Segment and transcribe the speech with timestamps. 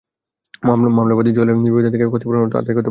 [0.63, 2.79] মামলায় বাদী জয়ী হলে বিবাদী থেকে ক্ষতিপূরণ হিসেবে অর্থ আদায় করতে পারেন।